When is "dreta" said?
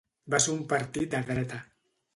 1.31-1.65